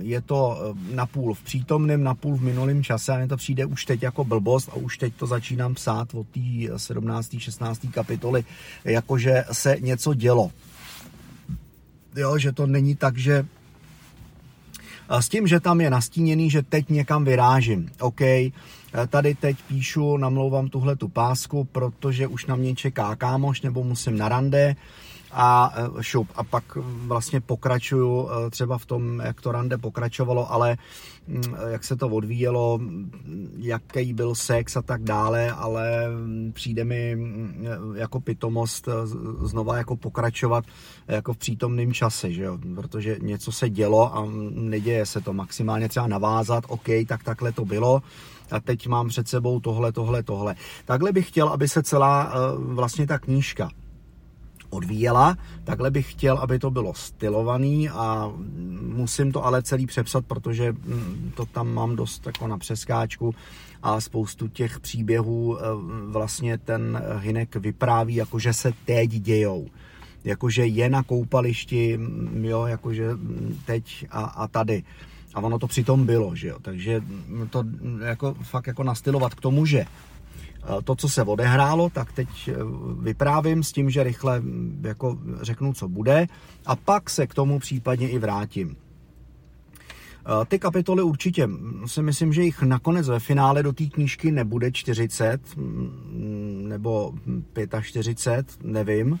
je 0.00 0.20
to 0.20 0.58
eh, 0.58 0.94
napůl 0.94 1.34
v 1.34 1.42
přítomném, 1.42 2.04
napůl 2.04 2.36
v 2.36 2.42
minulém 2.42 2.82
čase 2.84 3.12
a 3.12 3.18
mně 3.18 3.28
to 3.28 3.36
přijde 3.36 3.66
už 3.66 3.84
teď 3.84 4.02
jako 4.02 4.24
blbost 4.24 4.68
a 4.68 4.74
už 4.74 4.98
teď 4.98 5.14
to 5.14 5.26
začínám 5.26 5.74
psát 5.74 6.14
od 6.14 6.26
té 6.26 6.40
17. 6.76 7.36
16. 7.38 7.80
kapitoly, 7.90 8.44
jakože 8.84 9.44
se 9.52 9.76
něco 9.80 10.14
dělo. 10.14 10.50
Jo, 12.16 12.38
že 12.38 12.52
to 12.52 12.66
není 12.66 12.96
tak, 12.96 13.18
že 13.18 13.46
eh, 15.08 15.22
s 15.22 15.28
tím, 15.28 15.46
že 15.46 15.60
tam 15.60 15.80
je 15.80 15.90
nastíněný, 15.90 16.50
že 16.50 16.62
teď 16.62 16.88
někam 16.88 17.24
vyrážím. 17.24 17.90
OK, 18.00 18.20
tady 19.08 19.34
teď 19.34 19.56
píšu, 19.68 20.16
namlouvám 20.16 20.68
tuhle 20.68 20.96
tu 20.96 21.08
pásku, 21.08 21.64
protože 21.64 22.26
už 22.26 22.46
na 22.46 22.56
mě 22.56 22.74
čeká 22.74 23.16
kámoš 23.16 23.62
nebo 23.62 23.84
musím 23.84 24.18
na 24.18 24.28
rande, 24.28 24.76
a 25.32 25.74
e, 25.76 26.02
šup. 26.02 26.28
A 26.36 26.44
pak 26.44 26.64
vlastně 26.82 27.40
pokračuju 27.40 28.28
e, 28.28 28.50
třeba 28.50 28.78
v 28.78 28.86
tom, 28.86 29.20
jak 29.20 29.40
to 29.40 29.52
rande 29.52 29.78
pokračovalo, 29.78 30.52
ale 30.52 30.76
mm, 31.26 31.42
jak 31.68 31.84
se 31.84 31.96
to 31.96 32.08
odvíjelo, 32.08 32.80
jaký 33.56 34.12
byl 34.12 34.34
sex 34.34 34.76
a 34.76 34.82
tak 34.82 35.02
dále, 35.02 35.52
ale 35.52 36.08
přijde 36.52 36.84
mi 36.84 37.16
mm, 37.16 37.66
jako 37.96 38.20
pitomost 38.20 38.88
znova 39.42 39.76
jako 39.76 39.96
pokračovat 39.96 40.64
jako 41.08 41.32
v 41.32 41.36
přítomném 41.36 41.92
čase, 41.92 42.32
že 42.32 42.42
jo? 42.42 42.58
protože 42.74 43.16
něco 43.20 43.52
se 43.52 43.70
dělo 43.70 44.16
a 44.16 44.28
neděje 44.50 45.06
se 45.06 45.20
to 45.20 45.32
maximálně 45.32 45.88
třeba 45.88 46.06
navázat, 46.06 46.64
OK, 46.68 46.86
tak 47.08 47.24
takhle 47.24 47.52
to 47.52 47.64
bylo, 47.64 48.02
a 48.50 48.60
teď 48.60 48.86
mám 48.86 49.08
před 49.08 49.28
sebou 49.28 49.60
tohle, 49.60 49.92
tohle, 49.92 50.22
tohle. 50.22 50.54
Takhle 50.84 51.12
bych 51.12 51.28
chtěl, 51.28 51.48
aby 51.48 51.68
se 51.68 51.82
celá 51.82 52.34
vlastně 52.56 53.06
ta 53.06 53.18
knížka 53.18 53.70
odvíjela. 54.70 55.36
Takhle 55.64 55.90
bych 55.90 56.12
chtěl, 56.12 56.38
aby 56.38 56.58
to 56.58 56.70
bylo 56.70 56.94
stylovaný 56.94 57.88
a 57.88 58.32
musím 58.80 59.32
to 59.32 59.44
ale 59.44 59.62
celý 59.62 59.86
přepsat, 59.86 60.26
protože 60.26 60.72
mm, 60.72 61.32
to 61.36 61.46
tam 61.46 61.74
mám 61.74 61.96
dost 61.96 62.26
jako 62.26 62.46
na 62.46 62.58
přeskáčku 62.58 63.34
a 63.82 64.00
spoustu 64.00 64.48
těch 64.48 64.80
příběhů 64.80 65.58
eh, 65.58 65.62
vlastně 66.06 66.58
ten 66.58 67.02
Hinek 67.18 67.56
vypráví, 67.56 68.14
jakože 68.14 68.52
se 68.52 68.72
teď 68.84 69.10
dějou. 69.10 69.68
Jakože 70.24 70.66
je 70.66 70.90
na 70.90 71.02
koupališti, 71.02 71.96
mm, 71.96 72.44
jo, 72.44 72.66
jakože 72.66 73.14
mm, 73.14 73.60
teď 73.66 74.06
a, 74.10 74.20
a 74.24 74.48
tady. 74.48 74.82
A 75.34 75.40
ono 75.40 75.58
to 75.58 75.66
přitom 75.66 76.06
bylo, 76.06 76.36
že 76.36 76.48
jo. 76.48 76.58
Takže 76.62 77.02
to 77.50 77.64
jako 78.04 78.34
fakt 78.42 78.66
jako 78.66 78.82
nastylovat 78.82 79.34
k 79.34 79.40
tomu, 79.40 79.66
že 79.66 79.84
to, 80.84 80.96
co 80.96 81.08
se 81.08 81.22
odehrálo, 81.22 81.90
tak 81.90 82.12
teď 82.12 82.28
eh, 82.48 82.54
vyprávím 83.00 83.62
s 83.62 83.72
tím, 83.72 83.90
že 83.90 84.02
rychle 84.02 84.40
mm, 84.40 84.82
jako 84.86 85.18
řeknu, 85.40 85.72
co 85.72 85.88
bude 85.88 86.26
a 86.66 86.76
pak 86.76 87.10
se 87.10 87.26
k 87.26 87.34
tomu 87.34 87.58
případně 87.58 88.08
i 88.08 88.18
vrátím. 88.18 88.76
Eh, 88.76 90.44
ty 90.48 90.58
kapitoly 90.58 91.02
určitě 91.02 91.46
mm, 91.46 91.82
si 91.86 92.02
myslím, 92.02 92.32
že 92.32 92.42
jich 92.42 92.62
nakonec 92.62 93.08
ve 93.08 93.20
finále 93.20 93.62
do 93.62 93.72
té 93.72 93.84
knížky 93.84 94.32
nebude 94.32 94.72
40 94.72 95.56
mm, 95.56 96.64
nebo 96.68 97.12
45, 97.82 98.58
nevím. 98.62 99.18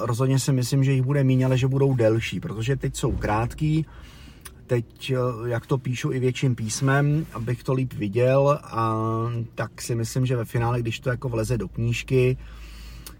Rozhodně 0.00 0.38
si 0.38 0.52
myslím, 0.52 0.84
že 0.84 0.92
jich 0.92 1.02
bude 1.02 1.24
méně, 1.24 1.46
ale 1.46 1.58
že 1.58 1.68
budou 1.68 1.94
delší, 1.94 2.40
protože 2.40 2.76
teď 2.76 2.96
jsou 2.96 3.12
krátký, 3.12 3.86
teď, 4.68 5.10
eh, 5.10 5.48
jak 5.48 5.66
to 5.66 5.78
píšu 5.78 6.12
i 6.12 6.18
větším 6.18 6.54
písmem, 6.54 7.26
abych 7.32 7.62
to 7.62 7.72
líp 7.72 7.92
viděl, 7.92 8.58
a 8.62 8.96
tak 9.54 9.82
si 9.82 9.94
myslím, 9.94 10.26
že 10.26 10.36
ve 10.36 10.44
finále, 10.44 10.80
když 10.80 11.00
to 11.00 11.10
jako 11.10 11.28
vleze 11.28 11.58
do 11.58 11.68
knížky, 11.68 12.36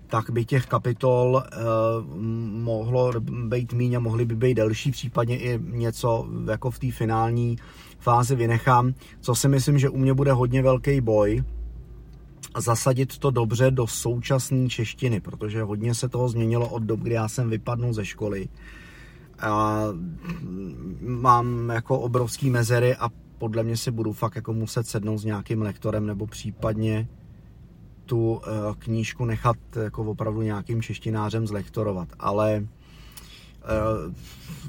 tak 0.07 0.31
by 0.31 0.45
těch 0.45 0.67
kapitol 0.67 1.43
eh, 1.45 1.57
mohlo 2.63 3.13
být 3.21 3.73
míň 3.73 3.95
a 3.95 4.01
mohly 4.01 4.25
by 4.25 4.37
být 4.37 4.55
delší, 4.55 4.91
případně 4.91 5.39
i 5.39 5.61
něco 5.63 6.29
jako 6.51 6.71
v 6.71 6.79
té 6.79 6.91
finální 6.93 7.57
fázi 7.99 8.37
vynechám, 8.37 8.95
co 9.21 9.35
si 9.35 9.49
myslím, 9.49 9.79
že 9.79 9.89
u 9.89 9.99
mě 9.99 10.15
bude 10.15 10.33
hodně 10.33 10.63
velký 10.63 11.01
boj, 11.01 11.45
zasadit 12.59 13.19
to 13.19 13.31
dobře 13.31 13.71
do 13.71 13.87
současné 13.87 14.69
češtiny, 14.69 15.21
protože 15.21 15.63
hodně 15.63 15.95
se 15.95 16.09
toho 16.09 16.29
změnilo 16.29 16.69
od 16.69 16.83
dob, 16.83 17.01
kdy 17.01 17.15
já 17.15 17.29
jsem 17.29 17.51
vypadnul 17.51 17.93
ze 17.93 18.05
školy 18.05 18.49
a 19.41 19.85
mám 21.01 21.69
jako 21.69 21.99
obrovský 21.99 22.51
mezery 22.51 22.97
a 22.97 23.09
podle 23.39 23.63
mě 23.63 23.77
si 23.77 23.91
budu 23.91 24.13
fakt 24.13 24.37
jako 24.37 24.53
muset 24.53 24.87
sednout 24.87 25.19
s 25.19 25.25
nějakým 25.25 25.63
lektorem 25.63 26.07
nebo 26.07 26.27
případně 26.27 27.09
tu 28.07 28.41
eh, 28.43 28.51
knížku 28.79 29.25
nechat 29.25 29.57
jako 29.83 30.03
opravdu 30.03 30.43
nějakým 30.43 30.83
češtinářem 30.83 31.47
zlektorovat, 31.47 32.09
ale 32.19 32.57
eh, 32.57 33.67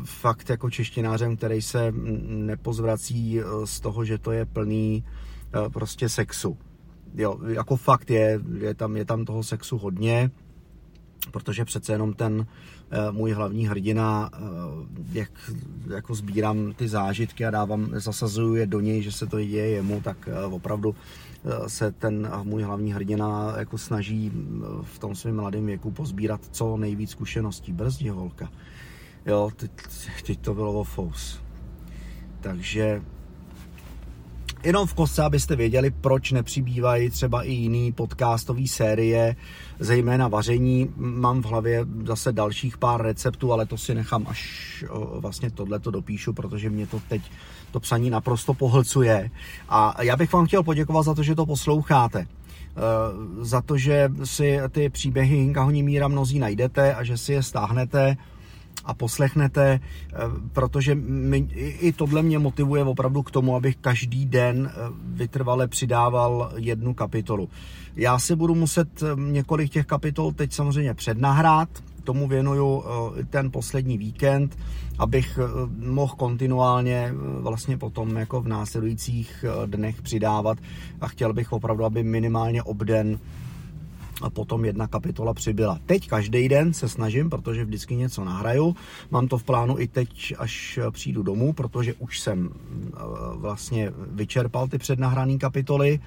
fakt 0.03 0.49
jako 0.49 0.69
češtinářem, 0.69 1.37
který 1.37 1.61
se 1.61 1.93
nepozvrací 2.27 3.39
eh, 3.39 3.43
z 3.65 3.79
toho, 3.79 4.05
že 4.05 4.17
to 4.17 4.31
je 4.31 4.45
plný 4.45 5.03
prostě 5.73 6.09
sexu. 6.09 6.57
Jo, 7.15 7.39
jako 7.47 7.75
fakt 7.75 8.09
je, 8.09 8.39
je 8.59 8.73
tam, 8.73 8.97
je 8.97 9.05
tam 9.05 9.25
toho 9.25 9.43
sexu 9.43 9.77
hodně, 9.77 10.31
protože 11.31 11.65
přece 11.65 11.91
jenom 11.91 12.13
ten 12.13 12.45
Eh, 12.91 13.11
můj 13.11 13.31
hlavní 13.31 13.67
hrdina, 13.67 14.29
eh, 14.33 14.37
jak 15.11 15.51
jako 15.93 16.15
sbírám 16.15 16.73
ty 16.73 16.87
zážitky 16.87 17.45
a 17.45 17.51
dávám, 17.51 17.89
zasazuju 17.93 18.55
je 18.55 18.67
do 18.67 18.79
něj, 18.79 19.01
že 19.01 19.11
se 19.11 19.27
to 19.27 19.39
děje 19.39 19.69
jemu, 19.69 20.01
tak 20.01 20.29
eh, 20.31 20.45
opravdu 20.45 20.95
se 21.67 21.91
ten 21.91 22.31
můj 22.43 22.63
hlavní 22.63 22.93
hrdina 22.93 23.53
jako 23.57 23.77
snaží 23.77 24.31
v 24.83 24.99
tom 24.99 25.15
svém 25.15 25.35
mladém 25.35 25.65
věku 25.65 25.91
pozbírat 25.91 26.41
co 26.51 26.77
nejvíc 26.77 27.09
zkušeností. 27.09 27.73
Brzdí 27.73 28.09
holka. 28.09 28.49
Jo, 29.25 29.51
teď, 29.55 29.71
teď 30.25 30.39
to 30.39 30.53
bylo 30.53 30.73
o 30.73 30.83
fous. 30.83 31.41
Takže 32.41 33.01
Jenom 34.63 34.87
v 34.87 34.93
kostce, 34.93 35.23
abyste 35.23 35.55
věděli, 35.55 35.91
proč 35.91 36.31
nepřibývají 36.31 37.09
třeba 37.09 37.43
i 37.43 37.51
jiný 37.51 37.91
podcastové 37.91 38.67
série, 38.67 39.35
zejména 39.79 40.27
vaření. 40.27 40.89
Mám 40.97 41.41
v 41.41 41.45
hlavě 41.45 41.85
zase 42.05 42.31
dalších 42.31 42.77
pár 42.77 43.01
receptů, 43.01 43.53
ale 43.53 43.65
to 43.65 43.77
si 43.77 43.95
nechám 43.95 44.25
až 44.27 44.85
vlastně 45.19 45.51
tohle 45.51 45.79
to 45.79 45.91
dopíšu, 45.91 46.33
protože 46.33 46.69
mě 46.69 46.87
to 46.87 47.01
teď 47.09 47.21
to 47.71 47.79
psaní 47.79 48.09
naprosto 48.09 48.53
pohlcuje. 48.53 49.31
A 49.69 50.03
já 50.03 50.17
bych 50.17 50.33
vám 50.33 50.45
chtěl 50.45 50.63
poděkovat 50.63 51.03
za 51.03 51.13
to, 51.13 51.23
že 51.23 51.35
to 51.35 51.45
posloucháte 51.45 52.27
za 53.41 53.61
to, 53.61 53.77
že 53.77 54.09
si 54.23 54.59
ty 54.69 54.89
příběhy 54.89 55.35
Hinka 55.35 55.63
Honimíra 55.63 56.07
mnozí 56.07 56.39
najdete 56.39 56.95
a 56.95 57.03
že 57.03 57.17
si 57.17 57.33
je 57.33 57.43
stáhnete 57.43 58.17
a 58.85 58.93
poslechnete, 58.93 59.79
eh, 59.79 60.17
protože 60.53 60.95
my, 60.95 61.37
i 61.79 61.93
tohle 61.93 62.21
mě 62.21 62.39
motivuje 62.39 62.83
opravdu 62.83 63.23
k 63.23 63.31
tomu, 63.31 63.55
abych 63.55 63.75
každý 63.75 64.25
den 64.25 64.71
eh, 64.71 64.77
vytrvale 65.03 65.67
přidával 65.67 66.51
jednu 66.55 66.93
kapitolu. 66.93 67.49
Já 67.95 68.19
si 68.19 68.35
budu 68.35 68.55
muset 68.55 69.03
eh, 69.03 69.05
několik 69.15 69.71
těch 69.71 69.85
kapitol 69.85 70.31
teď 70.31 70.53
samozřejmě 70.53 70.93
přednahrát, 70.93 71.69
tomu 72.03 72.27
věnuju 72.27 72.83
ten 73.29 73.51
poslední 73.51 73.97
víkend, 73.97 74.57
abych 74.99 75.39
mohl 75.79 76.13
kontinuálně 76.17 77.13
vlastně 77.39 77.77
potom 77.77 78.17
jako 78.17 78.41
v 78.41 78.47
následujících 78.47 79.45
dnech 79.65 80.01
přidávat 80.01 80.57
a 81.01 81.07
chtěl 81.07 81.33
bych 81.33 81.51
opravdu, 81.51 81.85
aby 81.85 82.03
minimálně 82.03 82.63
obden 82.63 83.19
a 84.21 84.29
potom 84.29 84.65
jedna 84.65 84.87
kapitola 84.87 85.33
přibyla. 85.33 85.79
Teď 85.85 86.07
každý 86.07 86.49
den 86.49 86.73
se 86.73 86.89
snažím, 86.89 87.29
protože 87.29 87.65
vždycky 87.65 87.95
něco 87.95 88.23
nahraju. 88.23 88.75
Mám 89.11 89.27
to 89.27 89.37
v 89.37 89.43
plánu 89.43 89.79
i 89.79 89.87
teď, 89.87 90.33
až 90.37 90.79
přijdu 90.91 91.23
domů, 91.23 91.53
protože 91.53 91.93
už 91.93 92.19
jsem 92.19 92.49
eh, 92.49 92.99
vlastně 93.35 93.91
vyčerpal 94.11 94.67
ty 94.67 94.77
přednahrané 94.77 95.37
kapitoly 95.37 95.99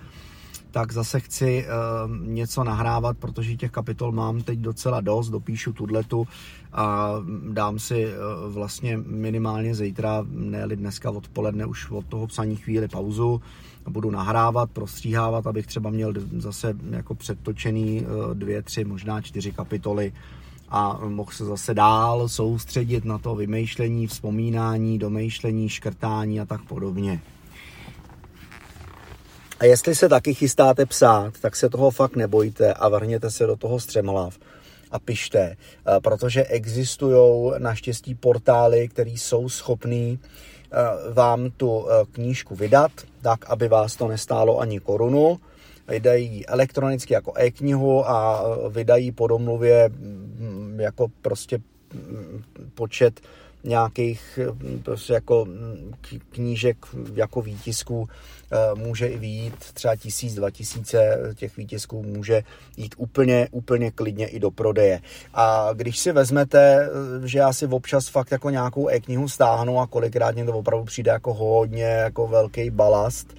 tak 0.72 0.92
zase 0.92 1.20
chci 1.20 1.66
uh, 1.66 2.16
něco 2.26 2.64
nahrávat, 2.64 3.18
protože 3.18 3.56
těch 3.56 3.70
kapitol 3.70 4.12
mám 4.12 4.42
teď 4.42 4.58
docela 4.58 5.00
dost, 5.00 5.28
dopíšu 5.28 5.72
tudletu 5.72 6.28
a 6.72 7.14
dám 7.52 7.78
si 7.78 8.06
uh, 8.06 8.52
vlastně 8.52 8.96
minimálně 9.06 9.74
zítra, 9.74 10.24
ne 10.28 10.66
dneska 10.66 11.10
odpoledne, 11.10 11.66
už 11.66 11.90
od 11.90 12.06
toho 12.06 12.26
psaní 12.26 12.56
chvíli 12.56 12.88
pauzu 12.88 13.40
budu 13.88 14.10
nahrávat, 14.10 14.70
prostříhávat, 14.70 15.46
abych 15.46 15.66
třeba 15.66 15.90
měl 15.90 16.12
zase 16.38 16.74
jako 16.90 17.14
předtočený 17.14 18.00
uh, 18.00 18.34
dvě, 18.34 18.62
tři, 18.62 18.84
možná 18.84 19.20
čtyři 19.20 19.52
kapitoly 19.52 20.12
a 20.68 21.00
mohl 21.08 21.30
se 21.32 21.44
zase 21.44 21.74
dál 21.74 22.28
soustředit 22.28 23.04
na 23.04 23.18
to 23.18 23.34
vymýšlení, 23.34 24.06
vzpomínání, 24.06 24.98
domýšlení, 24.98 25.68
škrtání 25.68 26.40
a 26.40 26.44
tak 26.44 26.62
podobně. 26.62 27.20
A 29.60 29.64
jestli 29.64 29.94
se 29.94 30.08
taky 30.08 30.34
chystáte 30.34 30.86
psát, 30.86 31.34
tak 31.40 31.56
se 31.56 31.68
toho 31.68 31.90
fakt 31.90 32.16
nebojte 32.16 32.74
a 32.74 32.88
vrhněte 32.88 33.30
se 33.30 33.46
do 33.46 33.56
toho 33.56 33.80
střemhlav 33.80 34.38
a 34.90 34.98
pište, 34.98 35.40
eh, 35.40 36.00
protože 36.00 36.44
existují 36.44 37.52
naštěstí 37.58 38.14
portály, 38.14 38.88
které 38.88 39.10
jsou 39.10 39.48
schopný 39.48 40.18
eh, 40.22 40.28
vám 41.12 41.50
tu 41.50 41.86
eh, 41.86 42.04
knížku 42.12 42.54
vydat, 42.54 42.92
tak 43.22 43.50
aby 43.50 43.68
vás 43.68 43.96
to 43.96 44.08
nestálo 44.08 44.58
ani 44.58 44.80
korunu. 44.80 45.40
Vydají 45.88 46.46
elektronicky 46.46 47.14
jako 47.14 47.32
e-knihu 47.36 48.08
a 48.10 48.44
vydají 48.68 49.12
po 49.12 49.26
domluvě 49.26 49.88
mm, 49.88 50.76
jako 50.80 51.06
prostě 51.22 51.58
mm, 51.94 52.42
počet 52.74 53.20
nějakých 53.64 54.38
prostě 54.82 55.12
jako 55.12 55.44
mm, 55.44 55.92
knížek 56.30 56.76
jako 57.14 57.42
výtisků 57.42 58.08
eh, 58.52 58.56
může 58.74 59.06
i 59.06 59.18
výjít 59.18 59.54
třeba 59.74 59.96
tisíc, 59.96 60.34
dva 60.34 60.50
tisíce 60.50 61.18
těch 61.34 61.56
výtisků 61.56 62.02
může 62.02 62.42
jít 62.76 62.94
úplně, 62.98 63.48
úplně 63.50 63.90
klidně 63.90 64.26
i 64.26 64.40
do 64.40 64.50
prodeje. 64.50 65.00
A 65.34 65.70
když 65.72 65.98
si 65.98 66.12
vezmete, 66.12 66.88
eh, 67.24 67.28
že 67.28 67.38
já 67.38 67.52
si 67.52 67.66
občas 67.66 68.08
fakt 68.08 68.32
jako 68.32 68.50
nějakou 68.50 68.88
e-knihu 68.88 69.28
stáhnu 69.28 69.80
a 69.80 69.86
kolikrát 69.86 70.34
mě 70.34 70.44
to 70.44 70.52
opravdu 70.52 70.84
přijde 70.84 71.10
jako 71.10 71.34
hodně 71.34 71.84
jako 71.84 72.26
velký 72.26 72.70
balast, 72.70 73.34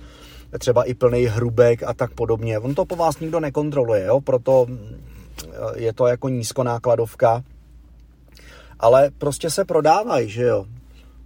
třeba 0.59 0.83
i 0.83 0.93
plný 0.93 1.25
hrubek 1.25 1.83
a 1.83 1.93
tak 1.93 2.11
podobně. 2.11 2.59
On 2.59 2.75
to 2.75 2.85
po 2.85 2.95
vás 2.95 3.19
nikdo 3.19 3.39
nekontroluje, 3.39 4.05
jo? 4.05 4.21
proto 4.21 4.65
mm, 4.69 5.03
je 5.75 5.93
to 5.93 6.07
jako 6.07 6.29
nízkonákladovka, 6.29 7.43
ale 8.83 9.11
prostě 9.17 9.49
se 9.49 9.65
prodávají, 9.65 10.29
že 10.29 10.43
jo. 10.43 10.65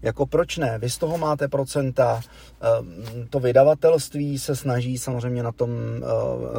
Jako 0.01 0.25
proč 0.25 0.57
ne? 0.57 0.77
Vy 0.79 0.89
z 0.89 0.97
toho 0.97 1.17
máte 1.17 1.47
procenta, 1.47 2.21
ehm, 2.61 3.27
to 3.29 3.39
vydavatelství 3.39 4.39
se 4.39 4.55
snaží 4.55 4.97
samozřejmě 4.97 5.43
na 5.43 5.51
tom 5.51 5.69
eh, 5.71 6.05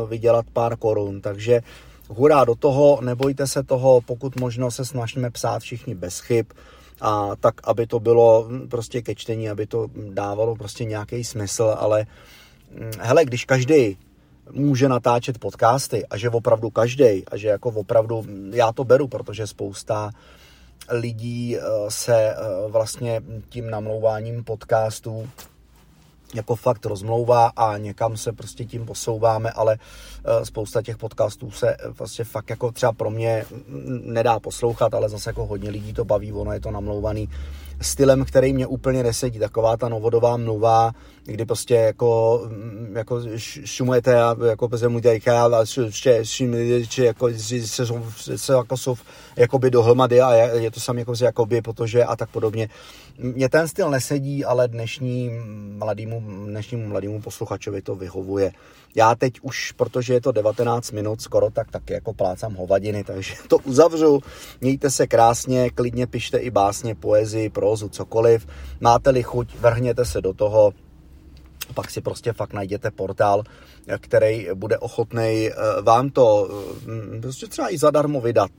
vydělat 0.08 0.46
pár 0.52 0.76
korun, 0.76 1.20
takže 1.20 1.60
hurá 2.08 2.44
do 2.44 2.54
toho, 2.54 2.98
nebojte 3.02 3.46
se 3.46 3.62
toho, 3.62 4.00
pokud 4.00 4.40
možno 4.40 4.70
se 4.70 4.84
snažíme 4.84 5.30
psát 5.30 5.62
všichni 5.62 5.94
bez 5.94 6.20
chyb, 6.20 6.46
a 7.00 7.36
tak, 7.40 7.54
aby 7.64 7.86
to 7.86 8.00
bylo 8.00 8.46
hm, 8.48 8.68
prostě 8.68 9.02
ke 9.02 9.14
čtení, 9.14 9.50
aby 9.50 9.66
to 9.66 9.86
dávalo 10.10 10.56
prostě 10.56 10.84
nějaký 10.84 11.24
smysl, 11.24 11.74
ale 11.78 12.06
hm, 12.70 12.90
hele, 12.98 13.24
když 13.24 13.44
každý 13.44 13.96
může 14.52 14.88
natáčet 14.88 15.38
podcasty 15.38 16.06
a 16.06 16.16
že 16.16 16.30
opravdu 16.30 16.70
každý 16.70 17.24
a 17.30 17.36
že 17.36 17.48
jako 17.48 17.68
opravdu, 17.68 18.22
hm, 18.22 18.50
já 18.54 18.72
to 18.72 18.84
beru, 18.84 19.08
protože 19.08 19.46
spousta 19.46 20.10
lidí 20.88 21.56
eh, 21.56 21.60
se 21.88 22.30
eh, 22.30 22.36
vlastně 22.68 23.22
tím 23.48 23.70
namlouváním 23.70 24.44
podcastů 24.44 25.28
jako 26.34 26.56
fakt 26.56 26.86
rozmlouvá 26.86 27.46
a 27.56 27.78
někam 27.78 28.16
se 28.16 28.32
prostě 28.32 28.64
tím 28.64 28.86
posouváme, 28.86 29.50
ale 29.50 29.78
eh, 30.24 30.44
spousta 30.44 30.82
těch 30.82 30.96
podcastů 30.96 31.50
se 31.50 31.76
vlastně 31.98 32.24
fakt 32.24 32.50
jako 32.50 32.72
třeba 32.72 32.92
pro 32.92 33.10
mě 33.10 33.44
nedá 34.02 34.40
poslouchat, 34.40 34.94
ale 34.94 35.08
zase 35.08 35.30
jako 35.30 35.46
hodně 35.46 35.70
lidí 35.70 35.92
to 35.92 36.04
baví, 36.04 36.32
ono 36.32 36.52
je 36.52 36.60
to 36.60 36.70
namlouvaný 36.70 37.28
stylem, 37.80 38.24
který 38.24 38.52
mě 38.52 38.66
úplně 38.66 39.02
nesedí, 39.02 39.38
taková 39.38 39.76
ta 39.76 39.88
novodová 39.88 40.36
mluva, 40.36 40.92
kdy 41.24 41.44
prostě 41.44 41.74
jako, 41.74 42.42
mm, 42.48 42.96
jako 42.96 43.20
šumujete 43.64 44.22
a 44.22 44.36
jako 44.48 44.68
mluvíte 44.88 45.20
a 45.54 45.64
ještě 46.08 46.44
že 46.90 47.04
jako 47.04 47.28
se, 47.36 48.38
se 48.38 48.52
jako 48.52 48.76
jsou 48.76 48.96
jakoby 49.36 49.70
dohromady 49.70 50.20
a 50.20 50.34
je 50.34 50.70
to 50.70 50.80
samé 50.80 51.00
jako 51.00 51.14
jakoby, 51.24 51.62
protože 51.62 52.04
a 52.04 52.16
tak 52.16 52.30
podobně. 52.30 52.68
Mně 53.20 53.48
ten 53.48 53.68
styl 53.68 53.90
nesedí, 53.90 54.44
ale 54.44 54.68
dnešní 54.68 55.30
mladému, 55.78 56.22
dnešnímu 56.46 56.88
mladému 56.88 57.22
posluchačovi 57.22 57.82
to 57.82 57.94
vyhovuje. 57.94 58.52
Já 58.94 59.14
teď 59.14 59.34
už, 59.42 59.72
protože 59.72 60.14
je 60.14 60.20
to 60.20 60.32
19 60.32 60.92
minut 60.92 61.20
skoro, 61.20 61.50
tak 61.50 61.70
taky 61.70 61.92
jako 61.92 62.12
plácám 62.12 62.54
hovadiny, 62.54 63.04
takže 63.04 63.34
to 63.48 63.58
uzavřu. 63.58 64.20
Mějte 64.60 64.90
se 64.90 65.06
krásně, 65.06 65.70
klidně 65.70 66.06
pište 66.06 66.38
i 66.38 66.50
básně, 66.50 66.94
poezii, 66.94 67.50
prózu, 67.50 67.88
cokoliv. 67.88 68.46
Máte-li 68.80 69.22
chuť, 69.22 69.54
vrhněte 69.54 70.04
se 70.04 70.20
do 70.20 70.32
toho, 70.34 70.72
pak 71.74 71.90
si 71.90 72.00
prostě 72.00 72.32
fakt 72.32 72.52
najděte 72.52 72.90
portál, 72.90 73.42
který 74.00 74.48
bude 74.54 74.78
ochotný 74.78 75.48
eh, 75.48 75.82
vám 75.82 76.10
to 76.10 76.48
mm, 76.86 77.20
prostě 77.20 77.46
třeba 77.46 77.74
i 77.74 77.78
zadarmo 77.78 78.20
vydat. 78.20 78.50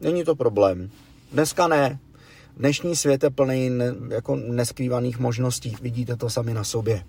Není 0.00 0.24
to 0.24 0.34
problém. 0.34 0.90
Dneska 1.32 1.68
ne. 1.68 1.98
Dnešní 2.60 2.96
svět 2.96 3.22
je 3.22 3.30
plný 3.30 3.70
jako 4.10 4.36
neskrývaných 4.36 5.18
možností. 5.18 5.76
Vidíte 5.82 6.16
to 6.16 6.30
sami 6.30 6.54
na 6.54 6.64
sobě. 6.64 7.04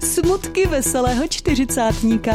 Smutky 0.00 0.66
veselého 0.66 1.28
čtyřicátníka. 1.28 2.32